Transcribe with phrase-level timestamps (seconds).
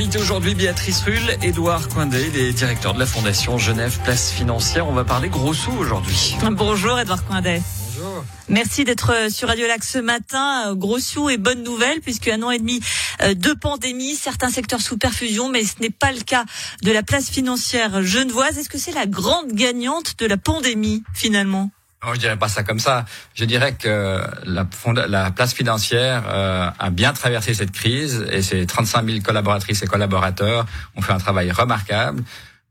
[0.00, 4.88] invité aujourd'hui Béatrice Rull, Édouard Coindé, les directeurs de la Fondation Genève Place Financière.
[4.88, 6.36] On va parler gros sous aujourd'hui.
[6.52, 7.60] Bonjour Édouard Coindet.
[7.88, 8.24] Bonjour.
[8.48, 10.74] Merci d'être sur Radio Lac ce matin.
[10.74, 12.80] Gros sous et bonne nouvelle puisque un an et demi
[13.22, 16.46] de pandémie, certains secteurs sous perfusion, mais ce n'est pas le cas
[16.82, 18.56] de la place financière genevoise.
[18.56, 21.70] Est-ce que c'est la grande gagnante de la pandémie finalement?
[22.04, 23.04] Non, je dirais pas ça comme ça.
[23.34, 24.66] Je dirais que la,
[25.06, 29.86] la place financière euh, a bien traversé cette crise et ses 35 000 collaboratrices et
[29.86, 30.64] collaborateurs
[30.96, 32.22] ont fait un travail remarquable,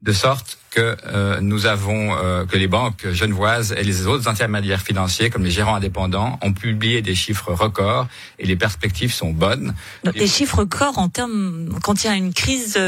[0.02, 4.82] de sorte que euh, nous avons euh, que les banques genevoises et les autres intermédiaires
[4.82, 8.08] financiers, comme les gérants indépendants, ont publié des chiffres records
[8.40, 9.76] et les perspectives sont bonnes.
[10.06, 12.80] Donc, les chiffres records en termes quand il y a une crise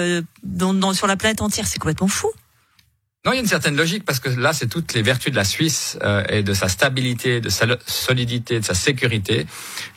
[0.41, 2.31] dans, dans, sur la planète entière, c'est complètement fou.
[3.23, 5.35] Non, il y a une certaine logique parce que là, c'est toutes les vertus de
[5.35, 9.45] la Suisse euh, et de sa stabilité, de sa solidité, de sa sécurité.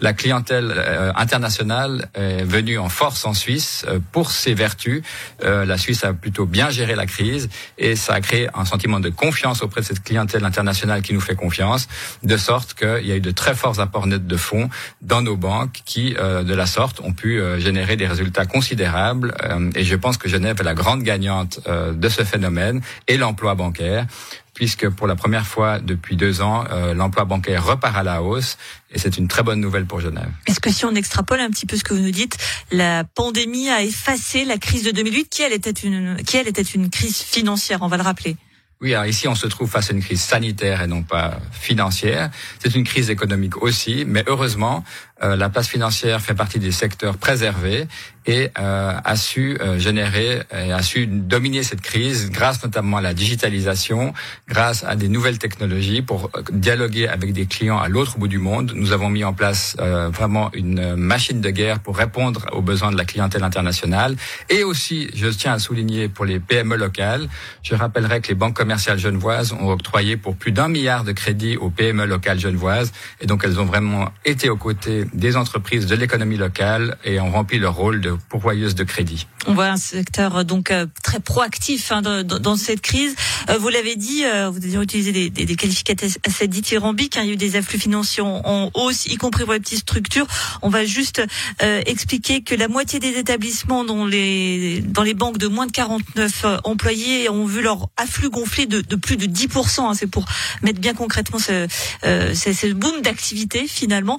[0.03, 5.01] La clientèle euh, internationale est venue en force en Suisse euh, pour ses vertus.
[5.43, 9.09] la Suisse a plutôt bien géré la crise et ça a créé un sentiment de
[9.09, 11.89] confiance auprès de cette clientèle internationale qui nous fait confiance,
[12.23, 14.69] de sorte qu'il y a eu de très forts apports nets de fonds
[15.01, 19.35] dans nos banques qui, de la sorte, ont pu générer des résultats considérables.
[19.75, 22.83] et je pense que Genève est la grande gagnante de ce phénomène.
[23.15, 24.07] Et l'emploi bancaire,
[24.55, 28.59] puisque pour la première fois depuis deux ans, euh, l'emploi bancaire repart à la hausse,
[28.91, 30.31] et c'est une très bonne nouvelle pour Genève.
[30.47, 32.37] Est-ce que si on extrapole un petit peu ce que vous nous dites,
[32.73, 36.63] la pandémie a effacé la crise de 2008, qui elle était une, qui elle était
[36.63, 38.37] une crise financière, on va le rappeler?
[38.81, 42.31] Oui, alors ici on se trouve face à une crise sanitaire et non pas financière.
[42.59, 44.85] C'est une crise économique aussi, mais heureusement,
[45.25, 47.87] la place financière fait partie des secteurs préservés
[48.27, 53.01] et euh, a su euh, générer et a su dominer cette crise grâce notamment à
[53.01, 54.15] la digitalisation,
[54.49, 58.73] grâce à des nouvelles technologies pour dialoguer avec des clients à l'autre bout du monde.
[58.75, 62.97] Nous avons mis en place vraiment une machine de guerre pour répondre aux besoins de
[62.97, 64.17] la clientèle internationale
[64.49, 67.29] et aussi, je tiens à souligner pour les PME locales,
[67.63, 71.57] je rappellerai que les banques commerciales genevoises ont octroyé pour plus d'un milliard de crédits
[71.57, 75.95] aux PME locales genevoises et donc elles ont vraiment été aux côtés des entreprises de
[75.95, 79.27] l'économie locale et ont rempli leur rôle de pourvoyeuse de crédit.
[79.47, 83.15] On voit un secteur euh, donc euh, très proactif hein, dans cette crise.
[83.51, 87.17] Euh, vous l'avez dit, vous avez utilisé des, des, des qualificatifs assez dithyrambiques.
[87.17, 89.81] Hein, il y a eu des afflux financiers en, hausse, y compris pour les petites
[89.81, 90.27] structures.
[90.63, 91.23] On va juste
[91.61, 96.47] expliquer que la moitié des établissements dans les dans les banques de moins de 49
[96.65, 99.81] employés ont vu leur afflux gonfler de, de plus de 10%.
[99.81, 100.25] Hein, C'est pour
[100.63, 101.67] mettre bien concrètement ce,
[102.03, 104.19] ce boom d'activité finalement.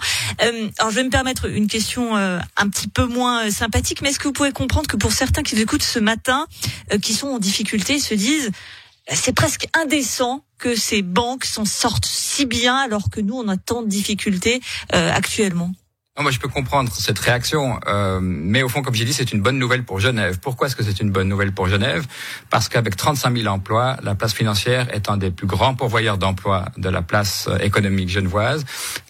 [0.79, 4.09] Alors je vais me permettre une question euh, un petit peu moins euh, sympathique, mais
[4.09, 6.47] est-ce que vous pouvez comprendre que pour certains qui écoutent ce matin,
[6.91, 8.51] euh, qui sont en difficulté, se disent
[9.07, 13.55] c'est presque indécent que ces banques s'en sortent si bien alors que nous on a
[13.55, 15.71] tant de difficultés actuellement?
[16.17, 19.33] Non, moi, je peux comprendre cette réaction, euh, mais au fond, comme j'ai dit, c'est
[19.33, 20.39] une bonne nouvelle pour Genève.
[20.39, 22.05] Pourquoi est-ce que c'est une bonne nouvelle pour Genève?
[22.49, 26.67] Parce qu'avec 35 000 emplois, la place financière est un des plus grands pourvoyeurs d'emplois
[26.77, 28.63] de la place euh, économique genevoise.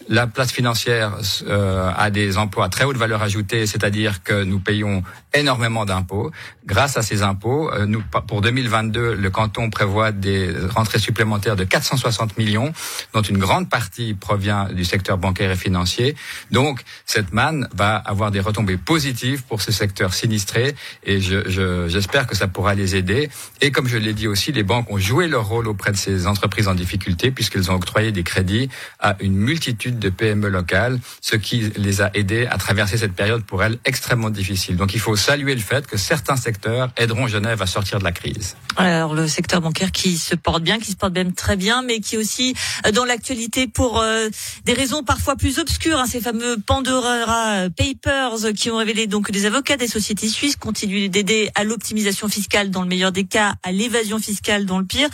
[0.08, 4.58] La place financière euh, a des emplois à très haute valeur ajoutée, c'est-à-dire que nous
[4.58, 6.32] payons énormément d'impôts.
[6.64, 11.62] Grâce à ces impôts, euh, nous, pour 2022, le canton prévoit des rentrées supplémentaires de
[11.62, 12.72] 460 millions,
[13.14, 16.16] dont une grande partie provient du secteur bancaire et financier.
[16.50, 20.74] Donc, cette manne va avoir des retombées positives pour ce secteur sinistré
[21.04, 23.28] et j'espère je, que ça pourra les aider.
[23.60, 26.26] Et comme je l'ai dit aussi, les banques ont joué leur rôle auprès de ces
[26.26, 28.68] entreprises en difficulté puisqu'elles ont octroyé des crédits
[29.00, 33.44] à une multitude de PME locales, ce qui les a aidés à traverser cette période
[33.44, 34.76] pour elles extrêmement difficile.
[34.76, 38.12] Donc il faut saluer le fait que certains secteurs aideront Genève à sortir de la
[38.12, 38.56] crise.
[38.76, 42.00] Alors le secteur bancaire qui se porte bien, qui se porte même très bien, mais
[42.00, 42.54] qui aussi
[42.86, 44.28] euh, dans l'actualité pour euh,
[44.64, 49.26] des raisons parfois plus obscures, hein, ces fameux pans Pandora Papers qui ont révélé donc
[49.26, 53.24] que des avocats des sociétés suisses continuent d'aider à l'optimisation fiscale dans le meilleur des
[53.24, 55.08] cas, à l'évasion fiscale dans le pire.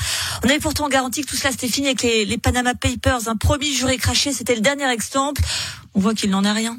[0.44, 3.26] On avait pourtant garanti que tout cela c'était fini avec les, Panama Papers.
[3.26, 5.40] Un promis juré craché, c'était le dernier exemple.
[5.94, 6.78] On voit qu'il n'en est rien.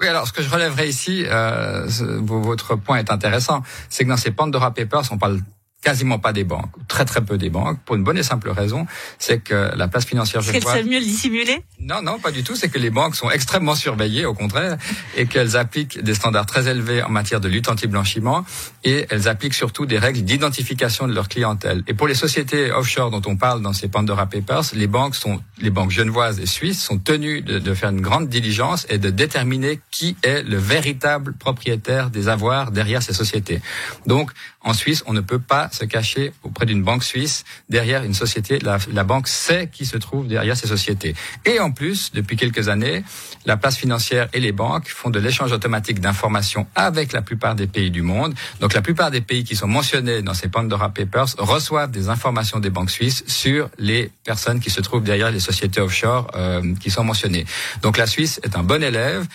[0.00, 4.16] Oui, alors ce que je relèverai ici, euh, votre point est intéressant, c'est que dans
[4.16, 5.40] ces Pandora Papers, on parle
[5.82, 8.86] quasiment pas des banques, très très peu des banques, pour une bonne et simple raison,
[9.18, 10.64] c'est que la place financière genevoise...
[10.64, 13.30] Qu'elles savent mieux le dissimuler Non, non, pas du tout, c'est que les banques sont
[13.30, 14.76] extrêmement surveillées, au contraire,
[15.16, 18.44] et qu'elles appliquent des standards très élevés en matière de lutte anti-blanchiment,
[18.84, 21.82] et elles appliquent surtout des règles d'identification de leur clientèle.
[21.86, 25.40] Et pour les sociétés offshore dont on parle dans ces Pandora Papers, les banques sont,
[25.60, 29.08] les banques genevoises et suisses sont tenues de, de faire une grande diligence et de
[29.08, 33.62] déterminer qui est le véritable propriétaire des avoirs derrière ces sociétés.
[34.06, 34.30] Donc,
[34.62, 38.58] en Suisse, on ne peut pas se cacher auprès d'une banque suisse derrière une société.
[38.60, 41.14] La, la, banque sait qui se trouve derrière ces sociétés.
[41.44, 43.02] Et en plus, depuis quelques années,
[43.46, 47.66] la place financière et les banques font de l'échange automatique d'informations avec la plupart des
[47.66, 48.34] pays du monde.
[48.60, 52.60] Donc la plupart des pays qui sont mentionnés dans ces Pandora Papers reçoivent des informations
[52.60, 56.90] des banques suisses sur les personnes qui se trouvent derrière les sociétés offshore euh, qui
[56.90, 57.46] sont mentionnées.
[57.82, 59.26] Donc la Suisse est un bon élève,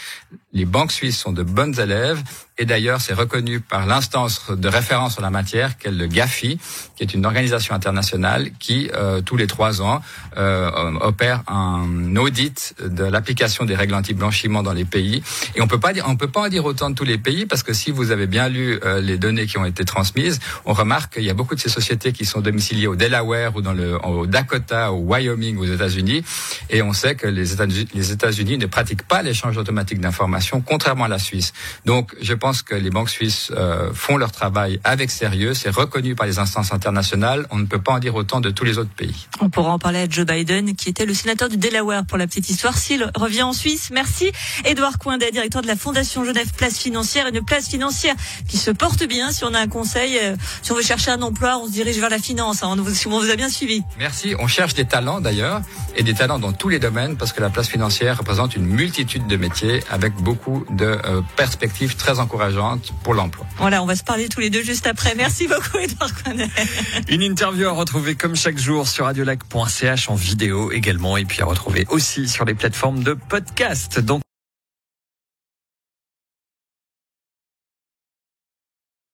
[0.56, 2.24] les banques suisses sont de bonnes élèves.
[2.58, 6.58] Et d'ailleurs, c'est reconnu par l'instance de référence en la matière, qu'est le GAFI,
[6.96, 10.02] qui est une organisation internationale qui, euh, tous les trois ans,
[10.38, 10.72] euh,
[11.02, 15.22] opère un audit de l'application des règles anti-blanchiment dans les pays.
[15.56, 17.46] Et on peut pas dire, on peut pas en dire autant de tous les pays,
[17.46, 20.72] parce que si vous avez bien lu euh, les données qui ont été transmises, on
[20.72, 23.74] remarque qu'il y a beaucoup de ces sociétés qui sont domiciliées au Delaware ou dans
[23.74, 26.24] le au Dakota, au Wyoming, aux États-Unis,
[26.70, 31.20] et on sait que les États-Unis ne pratiquent pas l'échange automatique d'informations, contrairement à la
[31.20, 31.54] Suisse.
[31.86, 35.54] Donc, je pense que les banques suisses euh, font leur travail avec sérieux.
[35.54, 37.48] C'est reconnu par les instances internationales.
[37.52, 39.28] On ne peut pas en dire autant de tous les autres pays.
[39.42, 42.28] On pourra en parler à Joe Biden, qui était le sénateur du Delaware pour la
[42.28, 43.90] petite histoire, s'il revient en Suisse.
[43.92, 44.32] Merci.
[44.66, 48.16] Édouard Coindet, directeur de la Fondation Genève Place Financière, une place financière
[48.48, 49.32] qui se porte bien.
[49.32, 51.98] Si on a un conseil, euh, si on veut chercher un emploi, on se dirige
[51.98, 52.64] vers la finance.
[52.64, 52.70] Hein.
[52.72, 53.82] On, vous, on vous a bien suivi.
[53.98, 54.36] Merci.
[54.40, 55.62] On cherche des talents d'ailleurs,
[55.96, 59.28] et des talents dans tous les domaines, parce que la place financière représente une multitude
[59.28, 60.35] de métiers avec beaucoup
[60.70, 63.46] de euh, perspectives très encourageantes pour l'emploi.
[63.58, 65.16] Voilà, on va se parler tous les deux juste après.
[65.16, 66.12] Merci beaucoup, Edouard
[67.10, 71.46] Une interview à retrouver comme chaque jour sur radiolac.ch en vidéo également et puis à
[71.46, 74.00] retrouver aussi sur les plateformes de podcast.
[74.00, 74.22] Donc